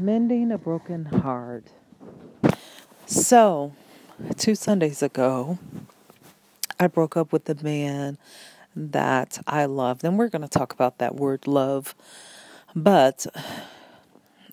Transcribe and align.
Mending 0.00 0.50
a 0.50 0.58
Broken 0.58 1.04
Heart. 1.04 1.66
So, 3.06 3.72
two 4.36 4.54
Sundays 4.54 5.02
ago, 5.02 5.58
I 6.80 6.86
broke 6.86 7.16
up 7.16 7.32
with 7.32 7.44
the 7.44 7.56
man 7.62 8.18
that 8.74 9.38
I 9.46 9.66
loved. 9.66 10.04
And 10.04 10.18
we're 10.18 10.28
going 10.28 10.42
to 10.42 10.48
talk 10.48 10.72
about 10.72 10.98
that 10.98 11.16
word 11.16 11.46
love. 11.46 11.94
But 12.74 13.26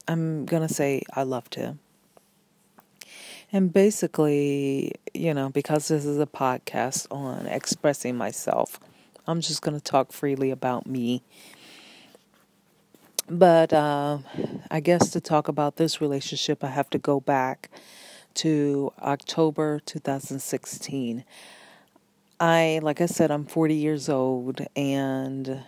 I'm 0.08 0.46
going 0.46 0.68
to 0.68 0.74
say 0.74 1.04
I 1.14 1.24
loved 1.24 1.56
him. 1.56 1.80
And 3.52 3.74
basically, 3.74 4.94
you 5.14 5.34
know, 5.34 5.50
because 5.50 5.88
this 5.88 6.06
is 6.06 6.20
a 6.20 6.28
podcast 6.28 7.08
on 7.10 7.48
expressing 7.48 8.16
myself, 8.16 8.80
I'm 9.26 9.42
just 9.42 9.62
going 9.62 9.78
to 9.78 9.84
talk 9.84 10.12
freely 10.12 10.52
about 10.52 10.86
me 10.86 11.24
but 13.30 13.74
uh, 13.74 14.20
I 14.72 14.80
guess 14.80 15.12
to 15.12 15.22
talk 15.22 15.48
about 15.48 15.76
this 15.76 16.02
relationship, 16.02 16.64
I 16.64 16.68
have 16.68 16.90
to 16.92 16.98
go 16.98 17.20
back 17.20 17.70
to 18.36 18.92
October 19.02 19.80
2016. 19.86 21.24
I, 22.40 22.80
like 22.82 23.02
I 23.02 23.06
said, 23.06 23.32
I'm 23.32 23.46
40 23.46 23.76
years 23.76 24.10
old, 24.10 24.66
and 24.76 25.64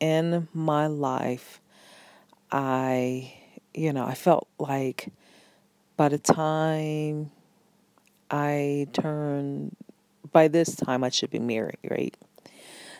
in 0.00 0.48
my 0.52 0.86
life, 0.88 1.60
I, 2.50 3.34
you 3.72 3.92
know, 3.92 4.04
I 4.04 4.14
felt 4.14 4.48
like 4.58 5.08
by 5.96 6.08
the 6.08 6.18
time 6.18 7.30
I 8.30 8.88
turned, 8.92 9.76
by 10.32 10.48
this 10.48 10.74
time, 10.74 11.04
I 11.04 11.10
should 11.10 11.30
be 11.30 11.38
married, 11.38 11.78
right? 11.88 12.16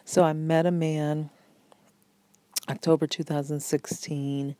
So 0.04 0.22
I 0.22 0.32
met 0.32 0.66
a 0.66 0.70
man 0.70 1.30
October 2.70 3.08
2016. 3.08 4.54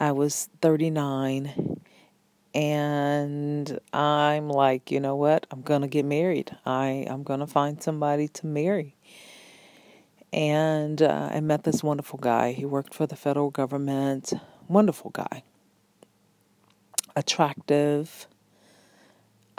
I 0.00 0.10
was 0.10 0.48
39 0.60 1.80
and 2.52 3.80
I'm 3.92 4.48
like, 4.48 4.90
you 4.90 4.98
know 4.98 5.14
what? 5.14 5.46
I'm 5.52 5.62
going 5.62 5.82
to 5.82 5.86
get 5.86 6.04
married. 6.04 6.56
I 6.66 7.06
I'm 7.08 7.22
going 7.22 7.38
to 7.38 7.46
find 7.46 7.80
somebody 7.80 8.26
to 8.26 8.46
marry. 8.46 8.96
And 10.32 11.00
uh, 11.00 11.30
I 11.32 11.38
met 11.40 11.62
this 11.62 11.84
wonderful 11.84 12.18
guy. 12.18 12.52
He 12.52 12.64
worked 12.64 12.92
for 12.92 13.06
the 13.06 13.14
federal 13.14 13.50
government. 13.50 14.32
Wonderful 14.66 15.12
guy. 15.12 15.44
Attractive. 17.14 18.26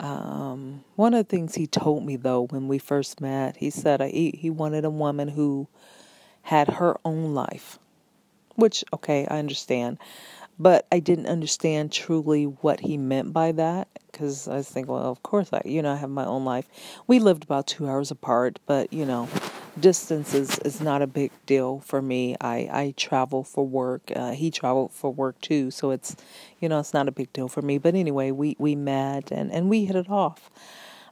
Um, 0.00 0.84
one 0.96 1.14
of 1.14 1.26
the 1.26 1.30
things 1.30 1.54
he 1.54 1.66
told 1.66 2.04
me 2.04 2.16
though 2.16 2.42
when 2.42 2.68
we 2.68 2.78
first 2.78 3.22
met, 3.22 3.56
he 3.56 3.70
said 3.70 4.02
he, 4.02 4.38
he 4.38 4.50
wanted 4.50 4.84
a 4.84 4.90
woman 4.90 5.28
who 5.28 5.66
had 6.44 6.68
her 6.68 6.96
own 7.04 7.34
life, 7.34 7.78
which, 8.54 8.84
okay, 8.92 9.26
I 9.26 9.38
understand. 9.38 9.98
But 10.58 10.86
I 10.92 11.00
didn't 11.00 11.26
understand 11.26 11.90
truly 11.90 12.44
what 12.44 12.80
he 12.80 12.96
meant 12.96 13.32
by 13.32 13.50
that 13.52 13.88
because 14.06 14.46
I 14.46 14.56
was 14.56 14.68
thinking, 14.68 14.92
well, 14.92 15.10
of 15.10 15.22
course, 15.24 15.48
I, 15.52 15.62
you 15.64 15.82
know, 15.82 15.92
I 15.92 15.96
have 15.96 16.10
my 16.10 16.24
own 16.24 16.44
life. 16.44 16.68
We 17.08 17.18
lived 17.18 17.42
about 17.42 17.66
two 17.66 17.88
hours 17.88 18.12
apart, 18.12 18.60
but, 18.66 18.92
you 18.92 19.04
know, 19.04 19.28
distance 19.80 20.32
is, 20.32 20.58
is 20.60 20.80
not 20.80 21.02
a 21.02 21.08
big 21.08 21.32
deal 21.46 21.80
for 21.80 22.00
me. 22.00 22.36
I, 22.40 22.68
I 22.70 22.94
travel 22.96 23.42
for 23.42 23.66
work. 23.66 24.12
Uh, 24.14 24.30
he 24.30 24.52
traveled 24.52 24.92
for 24.92 25.12
work 25.12 25.40
too, 25.40 25.72
so 25.72 25.90
it's, 25.90 26.14
you 26.60 26.68
know, 26.68 26.78
it's 26.78 26.94
not 26.94 27.08
a 27.08 27.12
big 27.12 27.32
deal 27.32 27.48
for 27.48 27.62
me. 27.62 27.78
But 27.78 27.96
anyway, 27.96 28.30
we, 28.30 28.54
we 28.58 28.76
met 28.76 29.32
and, 29.32 29.50
and 29.50 29.68
we 29.68 29.86
hit 29.86 29.96
it 29.96 30.08
off. 30.08 30.50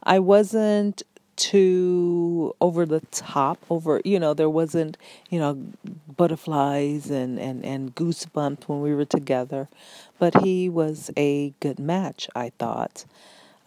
I 0.04 0.20
wasn't 0.20 1.02
too 1.42 2.54
over 2.60 2.86
the 2.86 3.00
top 3.10 3.58
over 3.68 4.00
you 4.04 4.20
know 4.20 4.32
there 4.32 4.48
wasn't 4.48 4.96
you 5.28 5.40
know 5.40 5.54
butterflies 6.16 7.10
and 7.10 7.36
and 7.40 7.64
and 7.64 7.96
goosebumps 7.96 8.68
when 8.68 8.80
we 8.80 8.94
were 8.94 9.04
together. 9.04 9.68
But 10.20 10.42
he 10.44 10.68
was 10.68 11.10
a 11.16 11.52
good 11.58 11.80
match 11.80 12.28
i 12.36 12.50
thought. 12.60 13.04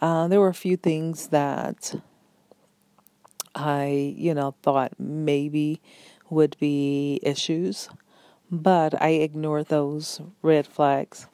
Uh, 0.00 0.26
there 0.28 0.40
were 0.40 0.48
a 0.48 0.54
few 0.54 0.76
things 0.76 1.28
that 1.28 1.94
i 3.54 4.14
you 4.16 4.32
know 4.32 4.54
thought 4.62 4.92
maybe 4.98 5.78
would 6.30 6.56
be 6.58 7.20
issues 7.22 7.90
but 8.50 9.00
i 9.02 9.08
ignored 9.08 9.66
those 9.68 10.20
red 10.42 10.66
flags 10.66 11.26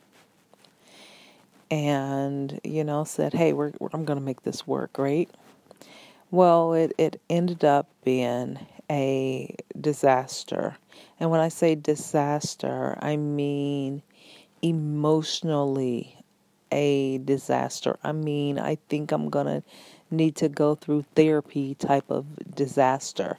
and 1.71 2.61
you 2.65 2.85
know 2.85 3.05
said 3.05 3.33
hey 3.33 3.53
we're, 3.53 3.73
i'm 3.93 4.05
going 4.05 4.19
to 4.19 4.25
make 4.25 4.43
this 4.43 4.67
work 4.67 4.99
right 4.99 5.31
well, 6.33 6.73
it, 6.73 6.93
it 6.97 7.21
ended 7.31 7.63
up 7.63 7.89
being 8.05 8.59
a 8.91 9.55
disaster. 9.79 10.77
And 11.21 11.31
when 11.31 11.41
I 11.41 11.49
say 11.49 11.75
disaster, 11.75 12.99
I 13.01 13.17
mean 13.17 14.03
emotionally 14.63 16.17
a 16.73 17.19
disaster. 17.19 17.99
I 18.03 18.13
mean, 18.13 18.59
I 18.59 18.79
think 18.89 19.13
I'm 19.13 19.29
going 19.29 19.47
to 19.47 19.63
need 20.11 20.35
to 20.37 20.49
go 20.49 20.75
through 20.75 21.05
therapy 21.15 21.75
type 21.75 22.11
of 22.11 22.25
disaster. 22.55 23.37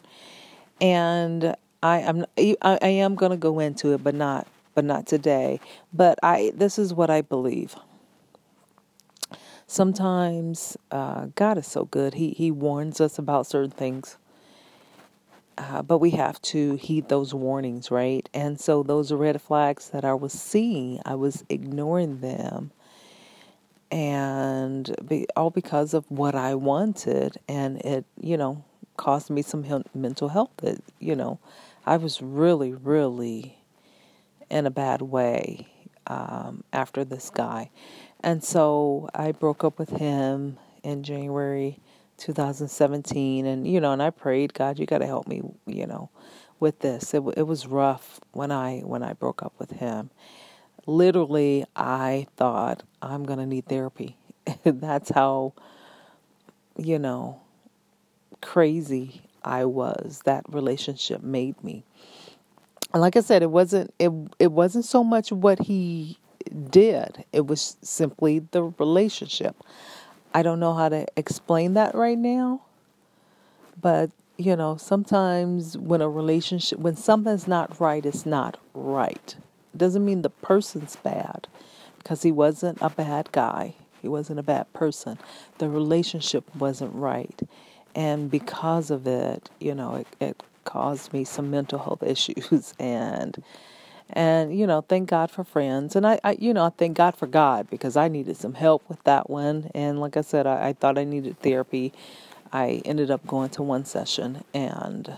And 0.80 1.56
I 1.82 2.00
am 2.00 2.26
I, 2.38 2.56
I 2.62 2.88
am 2.88 3.16
going 3.16 3.32
to 3.32 3.38
go 3.38 3.60
into 3.60 3.94
it 3.94 4.04
but 4.04 4.14
not 4.14 4.48
but 4.76 4.86
not 4.86 5.08
today. 5.08 5.60
But 5.92 6.20
I 6.22 6.52
this 6.56 6.78
is 6.78 6.94
what 6.94 7.10
I 7.10 7.22
believe 7.22 7.76
sometimes 9.74 10.78
uh, 10.92 11.28
God 11.36 11.58
is 11.58 11.68
so 11.68 11.86
good. 11.86 12.14
He 12.16 12.32
He 12.32 12.52
warns 12.52 13.02
us 13.02 13.18
about 13.18 13.48
certain 13.48 13.72
things, 13.72 14.18
uh, 15.58 15.82
but 15.82 15.98
we 15.98 16.12
have 16.12 16.42
to 16.44 16.76
heed 16.76 17.10
those 17.10 17.34
warnings, 17.34 17.92
right? 17.92 18.28
And 18.34 18.60
so 18.60 18.84
those 18.84 19.12
red 19.12 19.42
flags 19.42 19.90
that 19.90 20.06
I 20.06 20.14
was 20.14 20.34
seeing, 20.34 21.02
I 21.06 21.16
was 21.16 21.44
ignoring 21.50 22.20
them, 22.22 22.72
and 23.92 24.96
be, 25.08 25.28
all 25.36 25.50
because 25.50 25.94
of 25.94 26.06
what 26.10 26.36
I 26.36 26.56
wanted, 26.56 27.38
and 27.48 27.82
it 27.82 28.06
you 28.22 28.38
know 28.38 28.64
caused 28.98 29.30
me 29.32 29.42
some 29.42 29.66
mental 29.96 30.30
health. 30.30 30.52
That 30.58 30.80
you 31.00 31.16
know, 31.16 31.40
I 31.86 31.98
was 31.98 32.22
really 32.22 32.74
really 32.74 33.58
in 34.50 34.68
a 34.68 34.72
bad 34.72 35.02
way 35.02 35.68
um, 36.08 36.64
after 36.72 37.04
this 37.04 37.30
guy. 37.32 37.70
And 38.24 38.42
so 38.42 39.10
I 39.14 39.34
broke 39.34 39.66
up 39.66 39.78
with 39.78 39.90
him 39.90 40.58
in 40.82 41.04
January 41.04 41.80
2017 42.18 43.46
and 43.46 43.68
you 43.68 43.82
know 43.82 43.92
and 43.92 44.02
I 44.02 44.12
prayed 44.12 44.54
God 44.54 44.78
you 44.78 44.86
got 44.86 45.00
to 45.00 45.06
help 45.06 45.28
me 45.28 45.42
you 45.66 45.86
know 45.86 46.10
with 46.60 46.80
this. 46.80 47.14
It 47.14 47.22
it 47.36 47.44
was 47.44 47.68
rough 47.68 48.22
when 48.32 48.52
I 48.52 48.80
when 48.80 49.04
I 49.04 49.14
broke 49.14 49.44
up 49.44 49.54
with 49.60 49.72
him. 49.72 50.10
Literally 50.86 51.66
I 51.76 52.28
thought 52.38 52.84
I'm 53.02 53.26
going 53.26 53.40
to 53.40 53.46
need 53.46 53.66
therapy. 53.66 54.16
That's 54.64 55.10
how 55.10 55.54
you 56.78 56.98
know 57.00 57.42
crazy 58.42 59.24
I 59.44 59.66
was. 59.66 60.22
That 60.24 60.46
relationship 60.48 61.22
made 61.22 61.62
me. 61.62 61.84
And 62.94 63.02
like 63.02 63.18
I 63.18 63.22
said 63.22 63.42
it 63.42 63.52
wasn't 63.52 63.94
it 64.00 64.12
it 64.40 64.54
wasn't 64.54 64.86
so 64.86 65.04
much 65.04 65.32
what 65.32 65.60
he 65.64 66.20
did. 66.72 67.26
It 67.32 67.48
was 67.48 67.78
simply 67.82 68.40
the 68.40 68.64
relationship. 68.64 69.56
I 70.34 70.42
don't 70.42 70.60
know 70.60 70.74
how 70.74 70.90
to 70.90 71.06
explain 71.16 71.74
that 71.76 71.96
right 71.96 72.18
now, 72.18 72.62
but 73.80 74.12
you 74.38 74.56
know, 74.56 74.78
sometimes 74.78 75.78
when 75.78 76.02
a 76.02 76.10
relationship, 76.10 76.80
when 76.80 76.96
something's 76.96 77.48
not 77.48 77.80
right, 77.80 78.06
it's 78.06 78.26
not 78.26 78.58
right. 78.74 79.36
It 79.74 79.78
doesn't 79.78 80.04
mean 80.04 80.22
the 80.24 80.30
person's 80.30 80.96
bad 80.98 81.48
because 81.98 82.24
he 82.24 82.32
wasn't 82.32 82.80
a 82.82 82.90
bad 82.90 83.32
guy. 83.32 83.76
He 84.02 84.08
wasn't 84.08 84.40
a 84.40 84.44
bad 84.44 84.72
person. 84.74 85.18
The 85.60 85.70
relationship 85.70 86.44
wasn't 86.56 86.94
right. 86.94 87.40
And 87.96 88.30
because 88.30 88.92
of 88.92 89.06
it, 89.08 89.50
you 89.60 89.76
know, 89.76 89.96
it, 89.96 90.08
it 90.20 90.44
caused 90.66 91.14
me 91.14 91.24
some 91.24 91.52
mental 91.52 91.80
health 91.80 92.04
issues 92.06 92.74
and 92.80 93.42
and 94.14 94.58
you 94.58 94.66
know 94.66 94.82
thank 94.82 95.10
god 95.10 95.30
for 95.32 95.44
friends. 95.44 95.96
And 95.96 96.08
I, 96.08 96.20
I, 96.24 96.38
you 96.40 96.54
know 96.54 96.66
i 96.66 96.70
thank 96.70 96.96
god 96.96 97.18
for 97.18 97.28
god 97.28 97.70
because 97.70 97.98
i 97.98 98.08
needed 98.08 98.38
some 98.38 98.54
help 98.54 98.88
with 98.88 99.04
that 99.04 99.30
one. 99.30 99.70
And 99.76 100.00
like 100.00 100.16
i 100.16 100.22
said 100.22 100.48
i, 100.48 100.70
I 100.70 100.74
thought 100.74 100.98
i 100.98 101.04
needed 101.04 101.40
therapy. 101.42 101.92
I 102.52 102.84
ended 102.86 103.10
up 103.10 103.26
going 103.26 103.50
to 103.52 103.64
one 103.64 103.84
session 103.84 104.44
and 104.54 105.18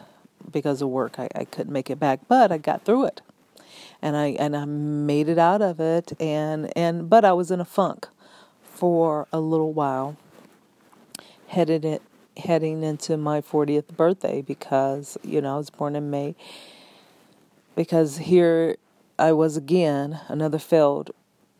because 0.49 0.81
of 0.81 0.89
work 0.89 1.19
I, 1.19 1.27
I 1.35 1.45
couldn't 1.45 1.73
make 1.73 1.89
it 1.89 1.99
back 1.99 2.21
but 2.27 2.51
i 2.51 2.57
got 2.57 2.85
through 2.85 3.05
it. 3.05 3.21
And 4.01 4.15
i 4.15 4.27
and 4.27 4.55
i 4.55 4.65
made 4.65 5.27
it 5.27 5.37
out 5.37 5.61
of 5.61 5.79
it. 5.79 6.13
And 6.19 6.75
and 6.77 7.09
but 7.09 7.25
i 7.25 7.33
was 7.33 7.51
in 7.51 7.59
a 7.59 7.65
funk 7.65 8.07
for 8.63 9.27
a 9.31 9.39
little 9.39 9.73
while 9.73 10.15
headed 11.47 11.85
it 11.85 12.01
heading 12.37 12.83
into 12.83 13.15
my 13.15 13.39
40th 13.39 13.95
birthday 13.95 14.41
because 14.41 15.17
you 15.23 15.41
know 15.41 15.55
i 15.55 15.57
was 15.57 15.69
born 15.69 15.95
in 15.95 16.09
may. 16.09 16.35
Because 17.75 18.19
here 18.19 18.77
I 19.19 19.31
was 19.33 19.57
again 19.57 20.19
another 20.29 20.59
failed 20.59 21.11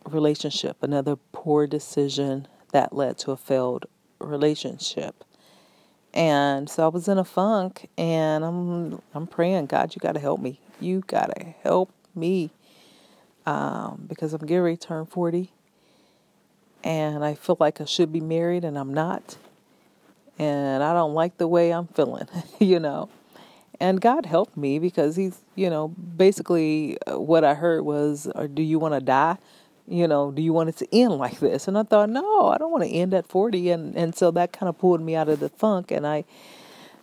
relationship, 0.06 0.78
another 0.82 1.16
poor 1.32 1.66
decision 1.66 2.48
that 2.72 2.92
led 2.94 3.18
to 3.18 3.32
a 3.32 3.36
failed 3.36 3.86
relationship. 4.20 5.24
And 6.14 6.70
so 6.70 6.84
I 6.84 6.88
was 6.88 7.08
in 7.08 7.18
a 7.18 7.24
funk 7.24 7.88
and 7.98 8.44
I'm 8.44 9.02
I'm 9.14 9.26
praying, 9.26 9.66
God, 9.66 9.94
you 9.94 10.00
got 10.00 10.12
to 10.12 10.20
help 10.20 10.40
me. 10.40 10.60
You 10.80 11.02
got 11.06 11.34
to 11.36 11.44
help 11.62 11.92
me. 12.14 12.50
um, 13.46 14.06
because 14.08 14.32
I'm 14.34 14.40
getting 14.46 14.62
ready 14.64 14.76
to 14.76 14.86
turn 14.88 15.06
40 15.06 15.52
and 16.84 17.24
I 17.24 17.34
feel 17.34 17.56
like 17.60 17.80
I 17.80 17.84
should 17.84 18.12
be 18.12 18.20
married 18.20 18.64
and 18.64 18.78
I'm 18.78 18.94
not. 18.94 19.38
And 20.38 20.82
I 20.82 20.92
don't 20.94 21.14
like 21.14 21.38
the 21.38 21.48
way 21.48 21.72
I'm 21.72 21.86
feeling, 21.88 22.28
you 22.60 22.80
know. 22.80 23.08
And 23.80 24.00
God 24.00 24.26
helped 24.26 24.56
me 24.56 24.78
because 24.78 25.16
He's, 25.16 25.42
you 25.54 25.70
know, 25.70 25.88
basically 25.88 26.98
uh, 27.06 27.20
what 27.20 27.44
I 27.44 27.54
heard 27.54 27.84
was, 27.84 28.28
uh, 28.34 28.46
Do 28.46 28.62
you 28.62 28.78
want 28.78 28.94
to 28.94 29.00
die? 29.00 29.38
You 29.88 30.08
know, 30.08 30.32
do 30.32 30.42
you 30.42 30.52
want 30.52 30.68
it 30.68 30.76
to 30.78 30.88
end 30.92 31.14
like 31.14 31.38
this? 31.38 31.68
And 31.68 31.78
I 31.78 31.82
thought, 31.82 32.10
No, 32.10 32.48
I 32.48 32.58
don't 32.58 32.72
want 32.72 32.84
to 32.84 32.90
end 32.90 33.14
at 33.14 33.26
40. 33.26 33.70
And, 33.70 33.96
and 33.96 34.14
so 34.14 34.30
that 34.32 34.52
kind 34.52 34.68
of 34.68 34.78
pulled 34.78 35.00
me 35.00 35.14
out 35.14 35.28
of 35.28 35.40
the 35.40 35.48
funk. 35.48 35.90
And 35.90 36.06
I, 36.06 36.24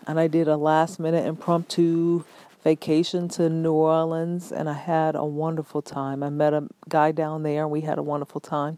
and 0.07 0.19
I 0.19 0.27
did 0.27 0.47
a 0.47 0.57
last 0.57 0.99
minute 0.99 1.25
impromptu 1.25 2.25
vacation 2.63 3.27
to 3.27 3.49
New 3.49 3.73
Orleans 3.73 4.51
and 4.51 4.69
I 4.69 4.73
had 4.73 5.15
a 5.15 5.25
wonderful 5.25 5.81
time. 5.81 6.23
I 6.23 6.29
met 6.29 6.53
a 6.53 6.67
guy 6.87 7.11
down 7.11 7.43
there 7.43 7.63
and 7.63 7.71
we 7.71 7.81
had 7.81 7.97
a 7.97 8.03
wonderful 8.03 8.39
time. 8.39 8.77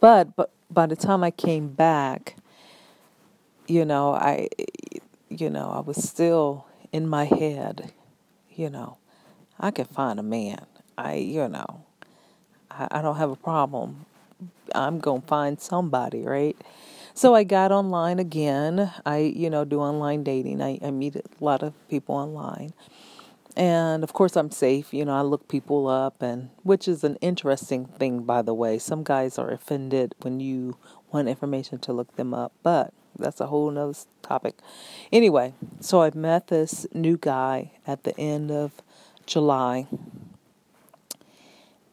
But 0.00 0.34
but 0.36 0.50
by 0.70 0.86
the 0.86 0.96
time 0.96 1.22
I 1.22 1.30
came 1.30 1.68
back, 1.68 2.36
you 3.66 3.84
know, 3.84 4.14
I 4.14 4.48
you 5.28 5.50
know, 5.50 5.70
I 5.70 5.80
was 5.80 6.02
still 6.02 6.66
in 6.92 7.08
my 7.08 7.24
head, 7.24 7.92
you 8.50 8.70
know, 8.70 8.98
I 9.58 9.70
can 9.70 9.86
find 9.86 10.18
a 10.18 10.22
man. 10.22 10.66
I 10.96 11.14
you 11.14 11.48
know, 11.48 11.84
I, 12.70 12.88
I 12.90 13.02
don't 13.02 13.16
have 13.16 13.30
a 13.30 13.36
problem. 13.36 14.06
I'm 14.74 14.98
gonna 14.98 15.22
find 15.22 15.60
somebody, 15.60 16.22
right? 16.22 16.56
So 17.14 17.34
I 17.34 17.44
got 17.44 17.72
online 17.72 18.18
again. 18.18 18.92
I, 19.06 19.18
you 19.18 19.48
know, 19.48 19.64
do 19.64 19.80
online 19.80 20.22
dating. 20.22 20.60
I, 20.60 20.78
I 20.82 20.90
meet 20.90 21.16
a 21.16 21.22
lot 21.40 21.62
of 21.62 21.72
people 21.88 22.14
online. 22.14 22.74
And 23.56 24.04
of 24.04 24.12
course, 24.12 24.36
I'm 24.36 24.50
safe. 24.50 24.92
You 24.92 25.06
know, 25.06 25.14
I 25.14 25.22
look 25.22 25.48
people 25.48 25.88
up, 25.88 26.20
and 26.20 26.50
which 26.62 26.86
is 26.86 27.04
an 27.04 27.16
interesting 27.22 27.86
thing, 27.86 28.24
by 28.24 28.42
the 28.42 28.52
way. 28.52 28.78
Some 28.78 29.02
guys 29.02 29.38
are 29.38 29.50
offended 29.50 30.14
when 30.20 30.40
you 30.40 30.76
want 31.10 31.28
information 31.28 31.78
to 31.78 31.94
look 31.94 32.14
them 32.16 32.34
up, 32.34 32.52
but 32.62 32.92
that's 33.18 33.40
a 33.40 33.46
whole 33.46 33.70
nother 33.70 33.98
topic. 34.22 34.56
Anyway, 35.12 35.54
so 35.80 36.02
I 36.02 36.10
met 36.14 36.48
this 36.48 36.86
new 36.92 37.16
guy 37.16 37.72
at 37.86 38.04
the 38.04 38.18
end 38.18 38.50
of 38.50 38.72
July. 39.26 39.86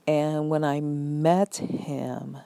And 0.07 0.49
when 0.49 0.63
I 0.63 0.81
met 0.81 1.57
him, 1.57 2.37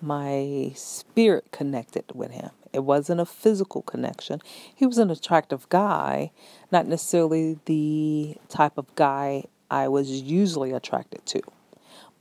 my 0.00 0.72
spirit 0.74 1.52
connected 1.52 2.04
with 2.14 2.32
him. 2.32 2.50
It 2.72 2.80
wasn't 2.80 3.20
a 3.20 3.26
physical 3.26 3.82
connection. 3.82 4.40
He 4.74 4.86
was 4.86 4.98
an 4.98 5.10
attractive 5.10 5.68
guy, 5.68 6.32
not 6.70 6.86
necessarily 6.86 7.58
the 7.66 8.36
type 8.48 8.78
of 8.78 8.92
guy 8.94 9.44
I 9.70 9.88
was 9.88 10.10
usually 10.10 10.72
attracted 10.72 11.24
to. 11.26 11.42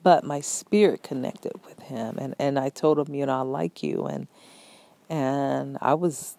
But 0.04 0.24
my 0.24 0.42
spirit 0.42 1.04
connected 1.04 1.54
with 1.66 1.80
him 1.84 2.18
and, 2.18 2.36
and 2.40 2.60
I 2.60 2.70
told 2.70 3.00
him, 3.00 3.16
you 3.16 3.26
know, 3.26 3.40
I 3.40 3.42
like 3.42 3.84
you 3.84 4.06
and 4.06 4.28
and 5.12 5.78
I 5.82 5.94
was 5.94 6.38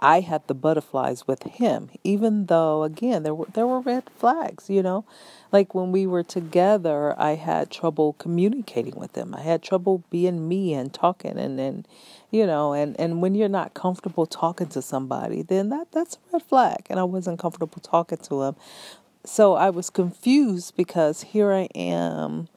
I 0.00 0.20
had 0.20 0.46
the 0.46 0.54
butterflies 0.54 1.26
with 1.26 1.42
him, 1.44 1.90
even 2.04 2.46
though 2.46 2.84
again 2.84 3.24
there 3.24 3.34
were 3.34 3.46
there 3.52 3.66
were 3.66 3.80
red 3.80 4.08
flags, 4.16 4.70
you 4.70 4.82
know. 4.82 5.04
Like 5.50 5.74
when 5.74 5.92
we 5.92 6.06
were 6.06 6.22
together, 6.22 7.18
I 7.18 7.34
had 7.34 7.70
trouble 7.70 8.12
communicating 8.14 8.94
with 8.96 9.16
him. 9.16 9.34
I 9.34 9.40
had 9.40 9.62
trouble 9.62 10.04
being 10.10 10.48
me 10.48 10.74
and 10.74 10.92
talking 10.94 11.38
and 11.38 11.58
and 11.60 11.88
you 12.30 12.46
know, 12.46 12.72
and 12.72 12.98
and 13.00 13.20
when 13.20 13.34
you're 13.34 13.48
not 13.48 13.74
comfortable 13.74 14.26
talking 14.26 14.68
to 14.68 14.82
somebody, 14.82 15.42
then 15.42 15.68
that 15.70 15.90
that's 15.92 16.16
a 16.16 16.18
red 16.34 16.42
flag. 16.42 16.86
And 16.88 17.00
I 17.00 17.04
wasn't 17.04 17.40
comfortable 17.40 17.80
talking 17.80 18.18
to 18.18 18.42
him. 18.42 18.56
So 19.24 19.54
I 19.54 19.70
was 19.70 19.90
confused 19.90 20.76
because 20.76 21.22
here 21.22 21.52
I 21.52 21.68
am 21.74 22.48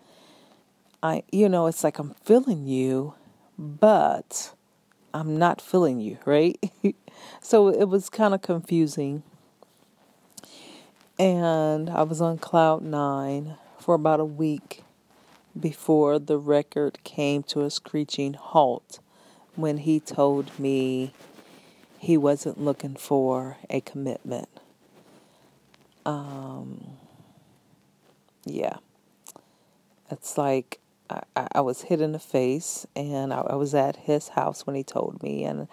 I 1.01 1.23
you 1.31 1.49
know, 1.49 1.65
it's 1.67 1.83
like 1.83 1.97
I'm 1.99 2.13
feeling 2.23 2.67
you, 2.67 3.15
but 3.57 4.53
I'm 5.13 5.37
not 5.37 5.61
feeling 5.61 5.99
you, 5.99 6.17
right? 6.25 6.57
so 7.41 7.67
it 7.67 7.85
was 7.85 8.09
kind 8.09 8.33
of 8.33 8.41
confusing. 8.41 9.23
And 11.19 11.89
I 11.89 12.03
was 12.03 12.21
on 12.21 12.37
cloud 12.37 12.81
nine 12.81 13.55
for 13.79 13.95
about 13.95 14.19
a 14.19 14.25
week 14.25 14.83
before 15.59 16.17
the 16.17 16.37
record 16.37 17.03
came 17.03 17.43
to 17.43 17.61
a 17.61 17.69
screeching 17.69 18.33
halt 18.33 18.99
when 19.55 19.77
he 19.79 19.99
told 19.99 20.57
me 20.57 21.13
he 21.99 22.17
wasn't 22.17 22.59
looking 22.59 22.95
for 22.95 23.57
a 23.69 23.81
commitment. 23.81 24.49
Um, 26.05 26.97
yeah. 28.45 28.77
It's 30.09 30.37
like 30.37 30.80
I, 31.35 31.47
I 31.55 31.61
was 31.61 31.83
hit 31.83 32.01
in 32.01 32.11
the 32.11 32.19
face, 32.19 32.85
and 32.95 33.33
I, 33.33 33.41
I 33.41 33.55
was 33.55 33.73
at 33.73 33.95
his 33.95 34.29
house 34.29 34.65
when 34.65 34.75
he 34.75 34.83
told 34.83 35.21
me, 35.23 35.43
and 35.43 35.67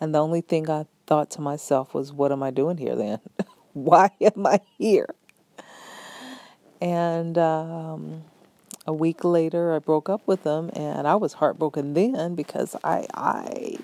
and 0.00 0.14
the 0.14 0.20
only 0.20 0.40
thing 0.40 0.68
I 0.68 0.86
thought 1.06 1.30
to 1.32 1.40
myself 1.40 1.94
was, 1.94 2.12
"What 2.12 2.32
am 2.32 2.42
I 2.42 2.50
doing 2.50 2.78
here 2.78 2.96
then? 2.96 3.20
Why 3.72 4.10
am 4.20 4.46
I 4.46 4.60
here?" 4.78 5.14
And 6.80 7.38
um, 7.38 8.24
a 8.86 8.92
week 8.92 9.24
later, 9.24 9.74
I 9.74 9.78
broke 9.78 10.08
up 10.08 10.26
with 10.26 10.44
him, 10.44 10.70
and 10.74 11.06
I 11.06 11.16
was 11.16 11.34
heartbroken 11.34 11.94
then 11.94 12.34
because 12.34 12.76
I 12.84 13.06
I 13.14 13.78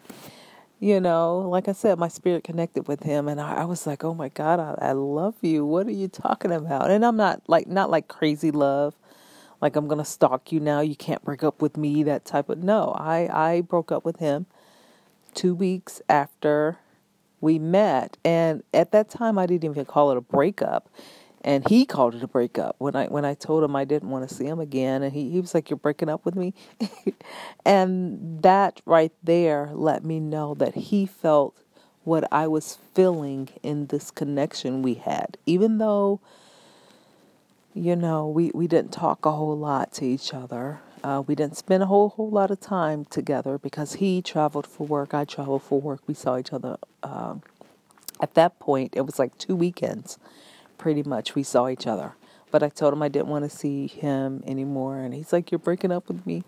you 0.81 0.99
know, 0.99 1.41
like 1.41 1.69
I 1.69 1.73
said, 1.73 1.99
my 1.99 2.09
spirit 2.09 2.43
connected 2.43 2.89
with 2.89 3.03
him, 3.03 3.29
and 3.29 3.39
I, 3.39 3.57
I 3.57 3.65
was 3.67 3.87
like, 3.87 4.03
"Oh 4.03 4.15
my 4.15 4.31
God, 4.31 4.59
I, 4.59 4.89
I, 4.89 4.93
love 4.93 5.35
you. 5.43 5.67
What 5.67 5.87
are 5.87 5.93
you 5.93 6.09
talking 6.09 6.51
about?" 6.51 6.91
And 6.91 7.05
I'm 7.05 7.17
not 7.17 7.43
like 7.47 7.67
not 7.67 7.91
like 7.91 8.09
crazy 8.09 8.51
love, 8.51 8.95
like 9.61 9.77
I'm 9.77 9.89
gonna 9.89 10.05
stalk 10.05 10.53
you 10.53 10.61
now. 10.61 10.81
You 10.81 10.97
can't 10.97 11.25
break 11.25 11.43
up 11.43 11.63
with 11.63 11.77
me. 11.77 12.03
That 12.03 12.25
type 12.25 12.49
of 12.49 12.63
no. 12.63 12.95
I 12.99 13.29
I 13.33 13.61
broke 13.61 13.93
up 13.93 14.05
with 14.05 14.19
him 14.19 14.47
two 15.35 15.55
weeks 15.55 16.01
after 16.09 16.79
we 17.41 17.59
met, 17.59 18.17
and 18.25 18.63
at 18.75 18.93
that 18.93 19.11
time 19.11 19.39
I 19.39 19.47
didn't 19.47 19.71
even 19.71 19.85
call 19.85 20.11
it 20.11 20.17
a 20.17 20.23
breakup, 20.23 20.89
and 21.43 21.67
he 21.69 21.87
called 21.87 22.15
it 22.15 22.23
a 22.23 22.29
breakup 22.29 22.77
when 22.79 22.97
I 22.97 23.07
when 23.07 23.25
I 23.25 23.35
told 23.35 23.65
him 23.65 23.77
I 23.77 23.85
didn't 23.85 24.11
want 24.11 24.29
to 24.29 24.35
see 24.35 24.47
him 24.47 24.61
again, 24.61 25.03
and 25.03 25.13
he 25.13 25.31
he 25.31 25.41
was 25.41 25.55
like, 25.55 25.71
"You're 25.71 25.77
breaking 25.77 26.09
up 26.09 26.25
with 26.25 26.37
me," 26.37 26.55
and 27.65 28.43
that 28.43 28.81
right 28.85 29.13
there 29.23 29.71
let 29.73 30.05
me 30.05 30.21
know 30.21 30.55
that 30.55 30.75
he 30.75 31.07
felt 31.07 31.57
what 32.03 32.31
I 32.33 32.47
was 32.47 32.79
feeling 32.95 33.49
in 33.63 33.87
this 33.87 34.11
connection 34.11 34.83
we 34.83 34.95
had, 34.95 35.37
even 35.47 35.79
though 35.79 36.21
you 37.75 37.97
know, 37.97 38.29
we, 38.29 38.51
we 38.55 38.67
didn't 38.67 38.93
talk 38.93 39.25
a 39.25 39.33
whole 39.33 39.57
lot 39.57 39.93
to 39.95 40.05
each 40.05 40.35
other. 40.35 40.81
Uh, 41.03 41.23
we 41.27 41.35
didn't 41.35 41.57
spend 41.57 41.83
a 41.83 41.87
whole 41.87 42.11
whole 42.11 42.31
lot 42.31 42.51
of 42.51 42.61
time 42.61 43.05
together 43.07 43.59
because 43.59 43.95
he 43.95 44.21
traveled 44.21 44.67
for 44.67 44.87
work, 44.87 45.15
I 45.15 45.25
traveled 45.25 45.63
for 45.63 45.81
work. 45.81 46.01
We 46.07 46.15
saw 46.15 46.37
each 46.37 46.53
other. 46.53 46.77
Um, 47.03 47.43
at 48.21 48.35
that 48.35 48.59
point, 48.59 48.95
it 48.95 49.03
was 49.03 49.19
like 49.19 49.37
two 49.39 49.57
weekends, 49.57 50.19
pretty 50.77 51.03
much. 51.03 51.35
We 51.35 51.43
saw 51.43 51.69
each 51.69 51.87
other, 51.87 52.13
but 52.51 52.63
I 52.63 52.69
told 52.69 52.93
him 52.93 53.03
I 53.03 53.09
didn't 53.09 53.29
want 53.29 53.51
to 53.51 53.57
see 53.57 53.87
him 53.87 54.43
anymore, 54.47 54.99
and 54.99 55.15
he's 55.15 55.33
like, 55.33 55.51
"You're 55.51 55.59
breaking 55.59 55.91
up 55.91 56.09
with 56.09 56.27
me." 56.27 56.45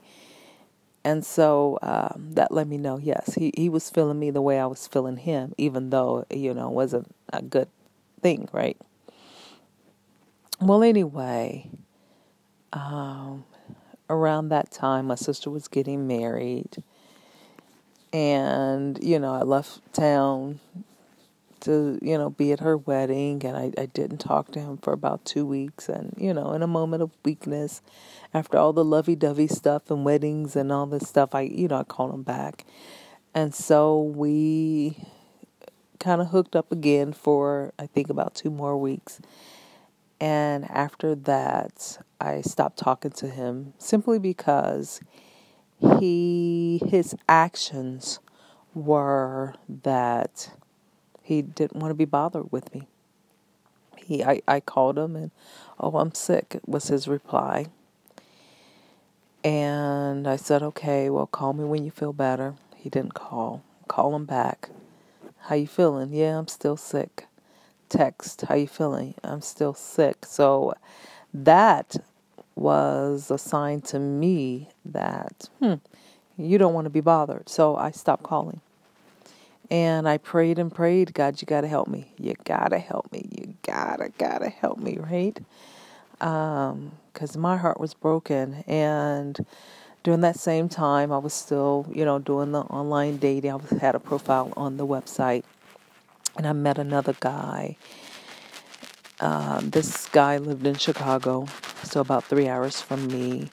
And 1.05 1.25
so 1.25 1.79
um, 1.83 2.29
that 2.33 2.53
let 2.53 2.69
me 2.69 2.77
know, 2.77 2.99
yes, 2.99 3.35
he 3.35 3.53
he 3.57 3.69
was 3.69 3.89
feeling 3.89 4.19
me 4.19 4.31
the 4.31 4.43
way 4.43 4.61
I 4.61 4.67
was 4.67 4.87
feeling 4.87 5.17
him, 5.17 5.55
even 5.57 5.89
though 5.91 6.27
you 6.31 6.53
know 6.53 6.69
it 6.69 6.75
wasn't 6.75 7.15
a 7.33 7.41
good 7.41 7.69
thing, 8.21 8.49
right? 8.53 8.77
Well, 10.65 10.85
anyway, 10.85 11.71
um, 12.73 13.45
around 14.09 14.51
that 14.51 14.71
time, 14.71 15.07
my 15.07 15.17
sister 15.17 15.51
was 15.51 15.67
getting 15.67 16.07
married. 16.07 16.85
And, 18.13 19.03
you 19.03 19.19
know, 19.19 19.35
I 19.35 19.43
left 19.43 19.81
town 19.93 20.61
to, 21.63 21.99
you 22.01 22.17
know, 22.17 22.31
be 22.31 22.53
at 22.53 22.61
her 22.61 22.77
wedding. 22.77 23.45
And 23.45 23.57
I, 23.57 23.73
I 23.77 23.87
didn't 23.87 24.19
talk 24.19 24.53
to 24.53 24.61
him 24.61 24.77
for 24.77 24.93
about 24.93 25.25
two 25.25 25.45
weeks. 25.45 25.89
And, 25.89 26.15
you 26.17 26.33
know, 26.33 26.53
in 26.53 26.63
a 26.63 26.69
moment 26.69 27.03
of 27.03 27.11
weakness, 27.25 27.83
after 28.33 28.57
all 28.57 28.73
the 28.73 28.85
lovey 28.85 29.17
dovey 29.17 29.49
stuff 29.49 29.91
and 29.91 30.05
weddings 30.05 30.55
and 30.55 30.71
all 30.71 30.87
this 30.87 31.09
stuff, 31.09 31.35
I, 31.35 31.41
you 31.41 31.67
know, 31.67 31.79
I 31.79 31.83
called 31.83 32.15
him 32.15 32.23
back. 32.23 32.65
And 33.35 33.53
so 33.53 34.01
we 34.01 34.97
kind 35.99 36.21
of 36.21 36.29
hooked 36.29 36.55
up 36.55 36.71
again 36.71 37.13
for, 37.13 37.73
I 37.81 37.87
think, 37.87 38.11
about 38.11 38.37
two 38.37 38.51
more 38.51 38.79
weeks. 38.79 39.21
And 40.23 40.71
after 40.71 41.17
that, 41.17 41.99
I 42.21 42.43
stopped 42.43 42.79
talking 42.79 43.11
to 43.11 43.27
him 43.27 43.75
simply 43.77 44.21
because 44.21 45.01
he 45.99 46.81
his 46.87 47.17
actions 47.29 48.21
were 48.73 49.55
that 49.83 50.53
he 51.23 51.43
didn't 51.43 51.81
want 51.81 51.91
to 51.91 51.97
be 51.97 52.05
bothered 52.05 52.53
with 52.53 52.73
me. 52.73 52.87
He 53.97 54.23
I, 54.23 54.43
I 54.47 54.61
called 54.61 54.97
him 54.97 55.17
and 55.17 55.33
oh 55.81 55.97
I'm 55.97 56.15
sick 56.15 56.61
was 56.69 56.87
his 56.87 57.09
reply. 57.09 57.67
And 59.43 60.29
I 60.29 60.37
said, 60.37 60.63
Okay, 60.63 61.11
well 61.11 61.27
call 61.27 61.53
me 61.53 61.65
when 61.65 61.85
you 61.85 61.91
feel 61.91 62.13
better. 62.13 62.55
He 62.77 62.89
didn't 62.89 63.15
call. 63.15 63.65
Call 63.89 64.15
him 64.15 64.27
back. 64.27 64.71
How 65.47 65.57
you 65.57 65.67
feeling? 65.67 66.13
Yeah, 66.13 66.39
I'm 66.39 66.47
still 66.47 66.77
sick 66.77 67.27
text, 67.93 68.41
how 68.43 68.55
you 68.55 68.67
feeling? 68.67 69.15
I'm 69.23 69.43
still 69.43 69.75
sick. 69.75 70.25
So 70.25 70.73
that 71.35 71.97
was 72.57 73.31
a 73.31 73.39
sign 73.39 73.83
to 73.83 73.99
me 73.99 74.71
that, 74.85 75.49
hmm, 75.61 75.75
you 76.37 76.59
don't 76.59 76.75
want 76.75 76.87
to 76.87 76.91
be 76.91 77.01
bothered. 77.01 77.49
So 77.49 77.77
I 77.77 77.91
stopped 77.91 78.23
calling. 78.23 78.61
And 79.71 80.09
I 80.09 80.19
prayed 80.19 80.59
and 80.59 80.75
prayed, 80.75 81.15
God, 81.15 81.41
you 81.41 81.47
got 81.47 81.63
to 81.63 81.69
help 81.69 81.89
me. 81.89 82.13
You 82.19 82.35
got 82.45 82.69
to 82.69 82.79
help 82.79 83.13
me. 83.13 83.29
You 83.31 83.55
got 83.63 83.97
to, 83.97 84.09
got 84.19 84.39
to 84.39 84.49
help 84.49 84.79
me, 84.79 84.99
right? 84.99 85.39
Because 86.19 87.37
um, 87.37 87.41
my 87.41 87.57
heart 87.57 87.81
was 87.81 87.95
broken. 87.95 88.65
And 88.67 89.39
during 90.03 90.21
that 90.23 90.39
same 90.39 90.69
time, 90.69 91.13
I 91.13 91.19
was 91.19 91.33
still, 91.33 91.87
you 91.93 92.05
know, 92.05 92.19
doing 92.19 92.53
the 92.53 92.61
online 92.61 93.19
dating. 93.19 93.53
I 93.53 93.79
had 93.81 93.95
a 93.95 94.01
profile 94.01 94.53
on 94.57 94.77
the 94.77 94.87
website. 94.87 95.45
And 96.37 96.47
I 96.47 96.53
met 96.53 96.79
another 96.79 97.15
guy. 97.21 97.77
Um, 99.21 99.71
this 99.71 100.09
guy 100.09 100.39
lived 100.39 100.67
in 100.67 100.75
Chicago, 100.75 101.47
so 101.85 102.01
about 102.01 102.25
three 102.25 102.49
hours 102.49 102.81
from 102.81 103.07
me 103.07 103.51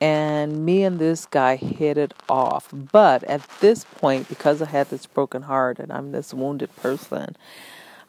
and 0.00 0.64
me 0.66 0.82
and 0.82 0.98
this 0.98 1.24
guy 1.24 1.56
hit 1.56 1.96
it 1.96 2.12
off. 2.28 2.68
But 2.72 3.24
at 3.24 3.48
this 3.60 3.84
point, 3.84 4.28
because 4.28 4.60
I 4.60 4.66
had 4.66 4.90
this 4.90 5.06
broken 5.06 5.42
heart 5.42 5.78
and 5.78 5.92
I'm 5.92 6.12
this 6.12 6.34
wounded 6.34 6.74
person, 6.76 7.36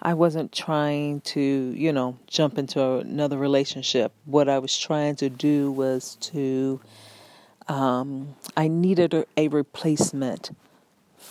I 0.02 0.14
wasn't 0.14 0.52
trying 0.52 1.22
to, 1.22 1.40
you 1.40 1.94
know, 1.94 2.18
jump 2.28 2.58
into 2.58 2.98
another 2.98 3.38
relationship. 3.38 4.12
What 4.26 4.50
I 4.50 4.60
was 4.60 4.78
trying 4.78 5.16
to 5.18 5.30
do 5.30 5.72
was 5.72 6.16
to, 6.22 6.82
um, 7.68 8.36
I 8.58 8.68
needed 8.68 9.14
a, 9.14 9.26
a 9.38 9.48
replacement 9.48 10.52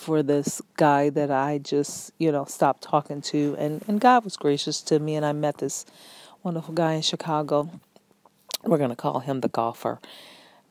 for 0.05 0.21
this 0.21 0.61
guy 0.77 1.09
that 1.09 1.31
I 1.31 1.57
just, 1.57 2.11
you 2.19 2.31
know, 2.31 2.45
stopped 2.45 2.83
talking 2.83 3.21
to. 3.23 3.55
And, 3.57 3.83
and 3.87 3.99
God 3.99 4.23
was 4.23 4.37
gracious 4.37 4.81
to 4.83 4.99
me, 4.99 5.15
and 5.15 5.25
I 5.25 5.33
met 5.33 5.57
this 5.57 5.83
wonderful 6.43 6.75
guy 6.75 6.93
in 6.93 7.01
Chicago. 7.01 7.71
We're 8.63 8.77
going 8.77 8.91
to 8.91 8.95
call 8.95 9.21
him 9.21 9.41
the 9.41 9.47
golfer 9.47 9.99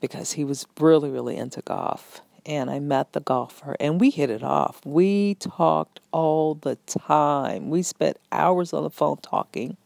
because 0.01 0.33
he 0.33 0.45
was 0.45 0.67
really, 0.79 1.11
really 1.11 1.37
into 1.37 1.63
golf. 1.63 2.21
And 2.47 2.71
I 2.71 2.79
met 2.79 3.13
the 3.13 3.21
golfer 3.21 3.75
and 3.81 3.99
we 3.99 4.11
hit 4.11 4.29
it 4.29 4.43
off. 4.43 4.85
We 4.85 5.35
talked 5.37 6.01
all 6.13 6.55
the 6.57 6.77
time. 6.87 7.71
We 7.71 7.83
spent 7.83 8.19
hours 8.31 8.75
on 8.75 8.83
the 8.83 8.91
phone 8.91 9.17
talking. 9.17 9.79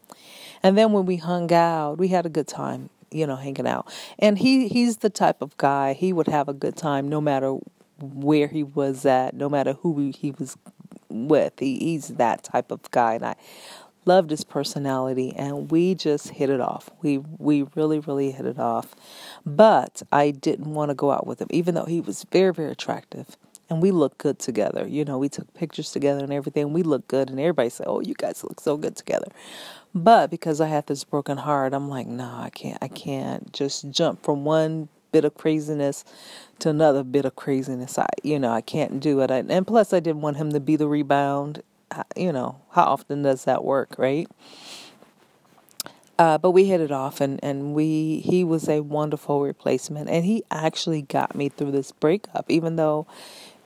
And 0.61 0.77
then 0.77 0.91
when 0.91 1.05
we 1.05 1.15
hung 1.15 1.53
out, 1.53 1.97
we 1.97 2.09
had 2.09 2.25
a 2.25 2.29
good 2.29 2.49
time, 2.49 2.89
you 3.11 3.25
know, 3.25 3.37
hanging 3.37 3.65
out. 3.65 3.89
And 4.19 4.37
he 4.37 4.67
he's 4.67 4.97
the 4.97 5.09
type 5.09 5.41
of 5.41 5.55
guy, 5.55 5.93
he 5.93 6.11
would 6.11 6.27
have 6.27 6.49
a 6.49 6.53
good 6.53 6.75
time 6.75 7.07
no 7.07 7.21
matter 7.21 7.59
where 8.01 8.47
he 8.47 8.63
was 8.63 9.05
at, 9.05 9.33
no 9.33 9.49
matter 9.49 9.73
who 9.73 10.11
he 10.11 10.31
was 10.31 10.57
with. 11.09 11.53
He, 11.59 11.79
he's 11.79 12.09
that 12.09 12.43
type 12.43 12.71
of 12.71 12.89
guy. 12.91 13.15
And 13.15 13.25
I 13.25 13.35
loved 14.05 14.31
his 14.31 14.43
personality 14.43 15.33
and 15.35 15.69
we 15.71 15.95
just 15.95 16.29
hit 16.29 16.49
it 16.49 16.61
off. 16.61 16.89
We 17.01 17.17
we 17.17 17.63
really 17.75 17.99
really 17.99 18.31
hit 18.31 18.45
it 18.45 18.59
off. 18.59 18.95
But 19.45 20.01
I 20.11 20.31
didn't 20.31 20.73
want 20.73 20.89
to 20.89 20.95
go 20.95 21.11
out 21.11 21.27
with 21.27 21.41
him 21.41 21.47
even 21.51 21.75
though 21.75 21.85
he 21.85 22.01
was 22.01 22.25
very 22.31 22.53
very 22.53 22.71
attractive 22.71 23.37
and 23.69 23.81
we 23.81 23.91
looked 23.91 24.17
good 24.17 24.39
together. 24.39 24.87
You 24.87 25.05
know, 25.05 25.17
we 25.17 25.29
took 25.29 25.53
pictures 25.53 25.91
together 25.91 26.23
and 26.23 26.33
everything. 26.33 26.73
We 26.73 26.81
looked 26.81 27.07
good 27.07 27.29
and 27.29 27.39
everybody 27.39 27.69
said, 27.69 27.85
"Oh, 27.87 27.99
you 27.99 28.15
guys 28.15 28.43
look 28.43 28.59
so 28.59 28.77
good 28.77 28.95
together." 28.95 29.27
But 29.93 30.31
because 30.31 30.59
I 30.59 30.67
had 30.67 30.87
this 30.87 31.03
broken 31.03 31.37
heart, 31.37 31.73
I'm 31.73 31.89
like, 31.89 32.07
"No, 32.07 32.25
nah, 32.25 32.43
I 32.43 32.49
can't 32.49 32.79
I 32.81 32.87
can't 32.87 33.51
just 33.53 33.89
jump 33.91 34.23
from 34.23 34.43
one 34.43 34.89
bit 35.11 35.25
of 35.25 35.35
craziness 35.35 36.05
to 36.59 36.69
another 36.69 37.03
bit 37.03 37.25
of 37.25 37.35
craziness. 37.35 37.97
I, 37.97 38.07
you 38.23 38.39
know, 38.39 38.51
I 38.51 38.61
can't 38.61 38.99
do 38.99 39.21
it. 39.21 39.31
I, 39.31 39.43
and 39.47 39.65
plus, 39.65 39.93
I 39.93 39.99
didn't 39.99 40.21
want 40.21 40.37
him 40.37 40.51
to 40.51 40.59
be 40.59 40.75
the 40.75 40.87
rebound 40.87 41.63
you 42.15 42.31
know, 42.31 42.59
how 42.71 42.83
often 42.83 43.23
does 43.23 43.45
that 43.45 43.63
work, 43.63 43.95
right? 43.97 44.27
Uh, 46.17 46.37
but 46.37 46.51
we 46.51 46.65
hit 46.65 46.81
it 46.81 46.91
off, 46.91 47.21
and, 47.21 47.39
and 47.41 47.73
we 47.73 48.19
he 48.19 48.43
was 48.43 48.67
a 48.67 48.81
wonderful 48.81 49.41
replacement, 49.41 50.09
and 50.09 50.25
he 50.25 50.43
actually 50.51 51.01
got 51.01 51.33
me 51.33 51.47
through 51.47 51.71
this 51.71 51.91
breakup, 51.93 52.45
even 52.49 52.75
though, 52.75 53.07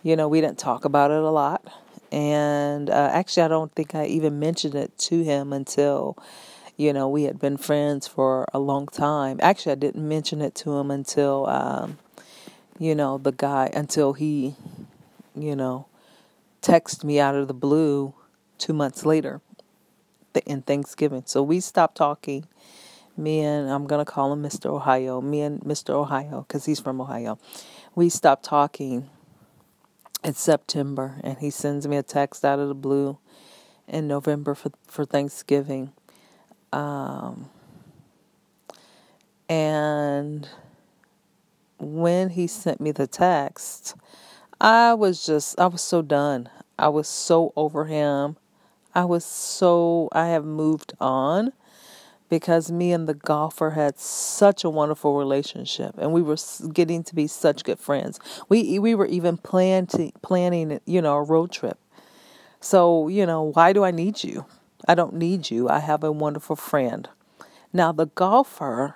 you 0.04 0.16
know, 0.16 0.28
we 0.28 0.40
didn't 0.40 0.60
talk 0.60 0.86
about 0.86 1.10
it 1.10 1.18
a 1.18 1.32
lot, 1.32 1.66
and 2.12 2.92
uh, 2.92 3.10
actually, 3.12 3.44
I 3.44 3.48
don't 3.48 3.74
think 3.74 3.96
I 3.96 4.06
even 4.06 4.40
mentioned 4.40 4.76
it 4.76 4.96
to 5.00 5.24
him 5.24 5.52
until, 5.52 6.16
you 6.78 6.94
know, 6.94 7.08
we 7.08 7.24
had 7.24 7.40
been 7.40 7.58
friends 7.58 8.08
for 8.08 8.48
a 8.54 8.60
long 8.60 8.88
time. 8.88 9.40
Actually, 9.42 9.74
I 9.74 9.76
didn't 9.76 10.08
mention 10.08 10.42
it 10.42 10.56
to 10.56 10.78
him 10.78 10.90
until, 10.90 11.48
um, 11.48 12.00
you 12.80 12.96
know, 12.96 13.18
the 13.18 13.32
guy 13.32 13.70
until 13.74 14.14
he, 14.14 14.56
you 15.36 15.56
know, 15.56 15.88
texted 16.62 17.04
me 17.04 17.20
out 17.20 17.36
of 17.36 17.48
the 17.48 17.54
blue 17.54 18.14
two 18.58 18.74
months 18.74 19.06
later 19.06 19.42
in 20.46 20.62
Thanksgiving. 20.62 21.24
So 21.26 21.44
we 21.44 21.60
stopped 21.60 21.98
talking. 21.98 22.48
Me 23.16 23.42
and 23.42 23.70
I'm 23.70 23.86
going 23.86 24.04
to 24.04 24.12
call 24.12 24.34
him 24.34 24.42
Mr. 24.42 24.68
Ohio. 24.68 25.22
Me 25.22 25.42
and 25.42 25.62
Mr. 25.62 25.92
Ohio, 25.92 26.46
because 26.48 26.66
he's 26.66 26.80
from 26.80 27.00
Ohio. 27.00 27.38
We 27.94 28.10
stopped 28.10 28.44
talking 28.44 29.10
in 30.24 30.34
September, 30.34 31.20
and 31.24 31.38
he 31.38 31.52
sends 31.52 31.88
me 31.88 31.98
a 31.98 32.04
text 32.04 32.44
out 32.44 32.58
of 32.58 32.70
the 32.70 32.74
blue 32.74 33.20
in 33.88 34.08
November 34.08 34.56
for, 34.56 34.72
for 34.88 35.06
Thanksgiving. 35.06 35.92
Um, 36.74 37.50
and 39.48 40.50
when 41.78 42.32
he 42.32 42.48
sent 42.48 42.82
me 42.82 42.92
the 42.92 43.06
text, 43.06 43.96
I 44.60 44.96
was 44.96 45.24
just, 45.24 45.60
I 45.60 45.68
was 45.68 45.82
so 45.82 46.02
done. 46.02 46.50
I 46.80 46.88
was 46.90 47.08
so 47.08 47.54
over 47.56 47.86
him. 47.86 48.38
I 48.96 49.06
was 49.06 49.24
so, 49.24 50.10
I 50.14 50.30
have 50.30 50.46
moved 50.46 50.94
on 51.00 51.54
because 52.28 52.72
me 52.72 52.92
and 52.92 53.08
the 53.08 53.14
golfer 53.14 53.72
had 53.72 54.00
such 54.00 54.64
a 54.64 54.70
wonderful 54.70 55.16
relationship 55.16 55.94
and 56.00 56.12
we 56.12 56.24
were 56.24 56.38
getting 56.74 57.04
to 57.04 57.14
be 57.14 57.28
such 57.28 57.64
good 57.64 57.78
friends. 57.78 58.20
We, 58.50 58.80
we 58.80 58.96
were 58.96 59.06
even 59.06 59.38
planning 59.38 60.12
planning, 60.24 60.80
you 60.86 61.04
know, 61.04 61.18
a 61.18 61.24
road 61.24 61.52
trip. 61.52 61.78
So, 62.60 63.10
you 63.10 63.28
know, 63.28 63.44
why 63.44 63.74
do 63.74 63.84
I 63.84 63.92
need 63.92 64.24
you? 64.24 64.46
I 64.88 64.96
don't 64.96 65.14
need 65.14 65.50
you. 65.50 65.70
I 65.70 65.80
have 65.80 66.04
a 66.04 66.12
wonderful 66.12 66.56
friend. 66.56 67.08
Now, 67.72 67.92
the 67.92 68.08
golfer, 68.08 68.96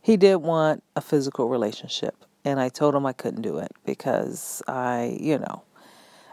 he 0.00 0.16
did 0.16 0.36
want 0.36 0.82
a 0.94 1.00
physical 1.00 1.48
relationship 1.48 2.24
and 2.44 2.60
I 2.60 2.68
told 2.68 2.94
him 2.94 3.06
I 3.06 3.12
couldn't 3.12 3.42
do 3.42 3.58
it 3.58 3.72
because 3.84 4.62
I, 4.68 5.16
you 5.20 5.38
know, 5.38 5.62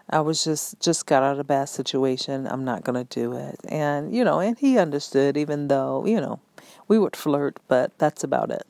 I 0.09 0.19
was 0.19 0.43
just 0.43 0.79
just 0.81 1.05
got 1.05 1.23
out 1.23 1.33
of 1.33 1.39
a 1.39 1.43
bad 1.43 1.69
situation. 1.69 2.45
I'm 2.45 2.65
not 2.65 2.83
going 2.83 3.05
to 3.05 3.19
do 3.19 3.33
it. 3.33 3.59
And, 3.69 4.13
you 4.13 4.25
know, 4.25 4.39
and 4.39 4.57
he 4.57 4.77
understood 4.77 5.37
even 5.37 5.69
though, 5.69 6.05
you 6.05 6.19
know, 6.19 6.39
we 6.87 6.99
would 6.99 7.15
flirt, 7.15 7.59
but 7.69 7.97
that's 7.97 8.23
about 8.23 8.51
it. 8.51 8.69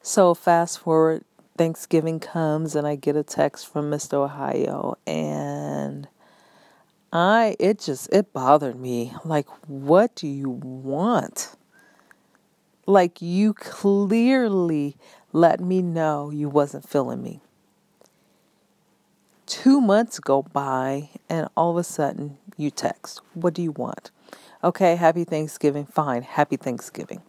So 0.00 0.34
fast 0.34 0.78
forward 0.78 1.24
Thanksgiving 1.58 2.20
comes 2.20 2.74
and 2.74 2.86
I 2.86 2.96
get 2.96 3.16
a 3.16 3.22
text 3.22 3.70
from 3.70 3.90
Mr. 3.90 4.14
Ohio 4.14 4.96
and 5.06 6.08
I 7.12 7.56
it 7.58 7.80
just 7.80 8.08
it 8.12 8.32
bothered 8.32 8.78
me. 8.78 9.12
Like 9.24 9.46
what 9.68 10.14
do 10.16 10.26
you 10.28 10.50
want? 10.50 11.56
Like 12.86 13.20
you 13.20 13.54
clearly 13.54 14.96
let 15.32 15.60
me 15.60 15.82
know 15.82 16.30
you 16.30 16.48
wasn't 16.48 16.88
feeling 16.88 17.22
me. 17.22 17.40
Two 19.46 19.80
months 19.80 20.18
go 20.18 20.42
by, 20.42 21.10
and 21.28 21.48
all 21.56 21.70
of 21.70 21.76
a 21.76 21.84
sudden 21.84 22.38
you 22.56 22.70
text, 22.70 23.20
What 23.34 23.54
do 23.54 23.62
you 23.62 23.72
want? 23.72 24.10
Okay, 24.64 24.96
happy 24.96 25.24
Thanksgiving. 25.24 25.86
Fine, 25.86 26.22
happy 26.22 26.56
Thanksgiving. 26.56 27.22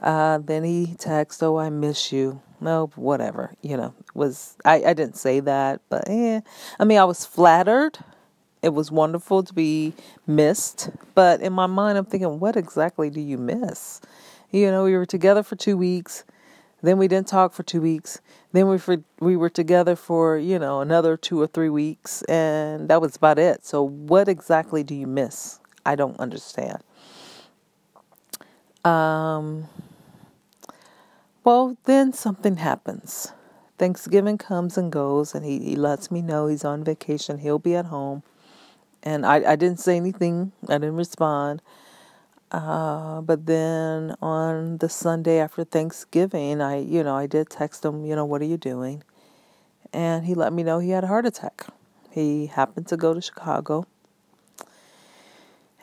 Uh, 0.00 0.38
then 0.38 0.64
he 0.64 0.94
texts, 0.98 1.42
Oh, 1.42 1.58
I 1.58 1.68
miss 1.70 2.10
you. 2.12 2.40
No, 2.60 2.90
whatever. 2.96 3.54
You 3.60 3.76
know, 3.76 3.94
was 4.14 4.56
I, 4.64 4.76
I 4.84 4.94
didn't 4.94 5.16
say 5.16 5.40
that, 5.40 5.80
but 5.90 6.04
yeah. 6.08 6.40
I 6.78 6.84
mean, 6.84 6.98
I 6.98 7.04
was 7.04 7.26
flattered. 7.26 7.98
It 8.62 8.72
was 8.72 8.92
wonderful 8.92 9.42
to 9.42 9.52
be 9.52 9.92
missed, 10.26 10.90
but 11.16 11.40
in 11.40 11.52
my 11.52 11.66
mind, 11.66 11.98
I'm 11.98 12.04
thinking, 12.04 12.38
what 12.38 12.56
exactly 12.56 13.10
do 13.10 13.20
you 13.20 13.36
miss? 13.36 14.00
You 14.52 14.70
know, 14.70 14.84
we 14.84 14.96
were 14.96 15.06
together 15.06 15.42
for 15.42 15.56
two 15.56 15.76
weeks. 15.76 16.24
Then 16.80 16.98
we 16.98 17.08
didn't 17.08 17.28
talk 17.28 17.52
for 17.52 17.62
two 17.62 17.80
weeks. 17.80 18.20
Then 18.52 18.68
we 18.68 18.78
for, 18.78 18.98
we 19.20 19.36
were 19.36 19.48
together 19.50 19.96
for 19.96 20.36
you 20.36 20.58
know 20.58 20.80
another 20.80 21.16
two 21.16 21.40
or 21.40 21.46
three 21.46 21.70
weeks, 21.70 22.22
and 22.22 22.88
that 22.88 23.00
was 23.00 23.16
about 23.16 23.38
it. 23.38 23.64
So 23.64 23.82
what 23.82 24.28
exactly 24.28 24.82
do 24.82 24.94
you 24.94 25.06
miss? 25.06 25.60
I 25.86 25.94
don't 25.94 26.18
understand. 26.18 26.82
Um. 28.84 29.68
Well, 31.44 31.76
then 31.84 32.12
something 32.12 32.58
happens. 32.58 33.32
Thanksgiving 33.78 34.38
comes 34.38 34.78
and 34.78 34.92
goes, 34.92 35.34
and 35.34 35.44
he, 35.44 35.58
he 35.58 35.74
lets 35.74 36.10
me 36.10 36.22
know 36.22 36.46
he's 36.46 36.64
on 36.64 36.84
vacation. 36.84 37.38
He'll 37.38 37.58
be 37.58 37.74
at 37.74 37.86
home. 37.86 38.22
And 39.02 39.26
I, 39.26 39.52
I 39.52 39.56
didn't 39.56 39.80
say 39.80 39.96
anything, 39.96 40.52
I 40.68 40.74
didn't 40.74 40.96
respond. 40.96 41.62
Uh, 42.50 43.20
but 43.22 43.46
then 43.46 44.14
on 44.20 44.78
the 44.78 44.88
Sunday 44.88 45.38
after 45.38 45.64
Thanksgiving, 45.64 46.60
I, 46.60 46.78
you 46.80 47.02
know, 47.02 47.16
I 47.16 47.26
did 47.26 47.50
text 47.50 47.84
him, 47.84 48.04
you 48.04 48.14
know, 48.14 48.24
what 48.24 48.42
are 48.42 48.46
you 48.46 48.58
doing? 48.58 49.02
And 49.92 50.24
he 50.24 50.34
let 50.34 50.52
me 50.52 50.62
know 50.62 50.78
he 50.78 50.90
had 50.90 51.04
a 51.04 51.08
heart 51.08 51.26
attack. 51.26 51.66
He 52.10 52.46
happened 52.46 52.86
to 52.88 52.96
go 52.96 53.14
to 53.14 53.20
Chicago 53.20 53.86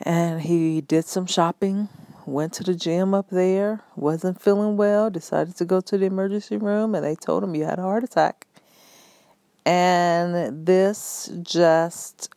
and 0.00 0.40
he 0.40 0.80
did 0.80 1.04
some 1.04 1.26
shopping 1.26 1.88
went 2.30 2.52
to 2.54 2.64
the 2.64 2.74
gym 2.74 3.12
up 3.12 3.28
there, 3.30 3.82
wasn't 3.96 4.40
feeling 4.40 4.76
well, 4.76 5.10
decided 5.10 5.56
to 5.56 5.64
go 5.64 5.80
to 5.80 5.98
the 5.98 6.06
emergency 6.06 6.56
room, 6.56 6.94
and 6.94 7.04
they 7.04 7.14
told 7.14 7.42
him 7.42 7.54
you 7.54 7.64
had 7.64 7.78
a 7.78 7.82
heart 7.82 8.04
attack. 8.04 8.46
And 9.66 10.66
this 10.66 11.30
just 11.42 12.30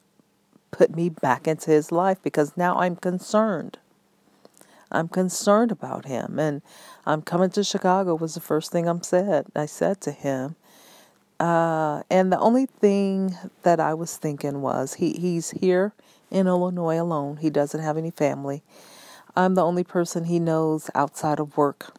put 0.74 0.96
me 0.96 1.08
back 1.08 1.48
into 1.48 1.72
his 1.72 1.92
life 1.92 2.18
because 2.22 2.58
now 2.58 2.78
I'm 2.80 2.98
concerned. 2.98 3.78
I'm 4.92 5.08
concerned 5.08 5.72
about 5.72 6.06
him. 6.06 6.38
And 6.40 6.62
I'm 7.06 7.22
coming 7.22 7.50
to 7.52 7.64
Chicago 7.64 8.16
was 8.16 8.34
the 8.34 8.42
first 8.42 8.72
thing 8.72 8.88
I'm 8.88 9.04
said. 9.04 9.46
I 9.56 9.66
said 9.66 10.02
to 10.02 10.12
him. 10.12 10.56
Uh, 11.40 12.04
and 12.10 12.32
the 12.32 12.40
only 12.40 12.66
thing 12.66 13.38
that 13.64 13.80
I 13.80 13.94
was 13.94 14.18
thinking 14.18 14.62
was 14.62 14.96
he, 14.96 15.14
he's 15.14 15.52
here 15.52 15.94
in 16.30 16.48
Illinois 16.48 17.00
alone. 17.00 17.38
He 17.38 17.50
doesn't 17.50 17.82
have 17.82 17.98
any 17.98 18.12
family. 18.12 18.64
I'm 19.36 19.56
the 19.56 19.64
only 19.64 19.84
person 19.84 20.26
he 20.26 20.40
knows 20.40 20.90
outside 20.94 21.40
of 21.40 21.58
work. 21.58 21.96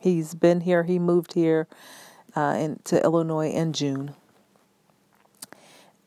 He's 0.00 0.34
been 0.34 0.60
here. 0.60 0.82
He 0.82 0.98
moved 0.98 1.32
here 1.32 1.66
uh, 2.36 2.56
in, 2.58 2.80
to 2.84 3.02
Illinois 3.02 3.50
in 3.50 3.72
June. 3.72 4.14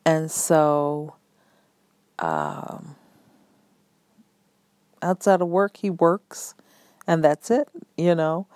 And 0.06 0.30
so, 0.30 1.16
um, 2.18 2.96
outside 5.02 5.40
of 5.40 5.48
work, 5.48 5.76
he 5.76 5.90
works, 5.90 6.54
and 7.06 7.24
that's 7.24 7.50
it, 7.50 7.68
you 7.96 8.14
know. 8.14 8.46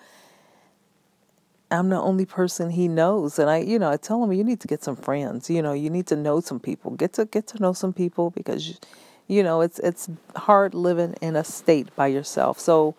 I'm 1.70 1.88
the 1.88 1.96
only 1.96 2.26
person 2.26 2.70
he 2.70 2.86
knows, 2.86 3.38
and 3.38 3.48
I, 3.48 3.58
you 3.58 3.78
know, 3.78 3.90
I 3.90 3.96
tell 3.96 4.22
him 4.22 4.32
you 4.32 4.44
need 4.44 4.60
to 4.60 4.68
get 4.68 4.84
some 4.84 4.94
friends. 4.96 5.48
You 5.48 5.62
know, 5.62 5.72
you 5.72 5.88
need 5.88 6.06
to 6.08 6.16
know 6.16 6.40
some 6.40 6.60
people. 6.60 6.90
Get 6.92 7.14
to 7.14 7.24
get 7.24 7.46
to 7.48 7.62
know 7.62 7.72
some 7.72 7.94
people 7.94 8.30
because, 8.30 8.68
you, 8.68 8.74
you 9.26 9.42
know, 9.42 9.62
it's 9.62 9.78
it's 9.78 10.08
hard 10.36 10.74
living 10.74 11.14
in 11.22 11.34
a 11.34 11.44
state 11.44 11.94
by 11.96 12.08
yourself. 12.08 12.60
So, 12.60 12.94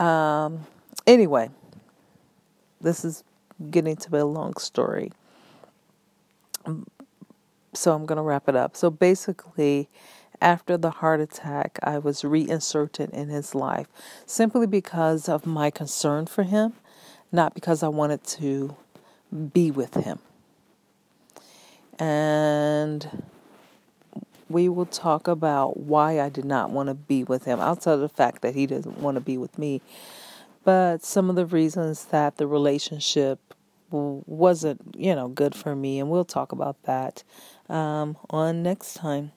um, 0.00 0.66
anyway, 1.06 1.50
this 2.80 3.04
is 3.04 3.22
getting 3.70 3.94
to 3.96 4.10
be 4.10 4.18
a 4.18 4.26
long 4.26 4.56
story. 4.56 5.12
So 7.72 7.94
I'm 7.94 8.06
going 8.06 8.16
to 8.16 8.22
wrap 8.22 8.48
it 8.48 8.56
up. 8.56 8.76
So 8.76 8.90
basically, 8.90 9.88
after 10.40 10.76
the 10.76 10.90
heart 10.90 11.20
attack, 11.20 11.78
I 11.82 11.98
was 11.98 12.24
reinserted 12.24 13.10
in 13.10 13.28
his 13.28 13.54
life 13.54 13.86
simply 14.26 14.66
because 14.66 15.28
of 15.28 15.46
my 15.46 15.70
concern 15.70 16.26
for 16.26 16.42
him, 16.42 16.72
not 17.30 17.54
because 17.54 17.82
I 17.82 17.88
wanted 17.88 18.24
to 18.24 18.76
be 19.52 19.70
with 19.70 19.94
him. 19.94 20.18
And 21.98 23.24
we 24.48 24.68
will 24.68 24.86
talk 24.86 25.28
about 25.28 25.76
why 25.76 26.18
I 26.20 26.28
did 26.28 26.44
not 26.44 26.70
want 26.70 26.88
to 26.88 26.94
be 26.94 27.22
with 27.22 27.44
him, 27.44 27.60
outside 27.60 27.92
of 27.92 28.00
the 28.00 28.08
fact 28.08 28.42
that 28.42 28.54
he 28.54 28.66
doesn't 28.66 28.98
want 28.98 29.14
to 29.14 29.20
be 29.20 29.38
with 29.38 29.58
me. 29.58 29.80
But 30.64 31.04
some 31.04 31.30
of 31.30 31.36
the 31.36 31.46
reasons 31.46 32.06
that 32.06 32.36
the 32.36 32.46
relationship 32.46 33.38
wasn't, 33.90 34.80
you 34.96 35.14
know, 35.14 35.28
good 35.28 35.54
for 35.54 35.76
me, 35.76 36.00
and 36.00 36.10
we'll 36.10 36.24
talk 36.24 36.52
about 36.52 36.82
that 36.84 37.22
um, 37.70 38.16
on 38.28 38.62
next 38.62 38.94
time. 38.94 39.32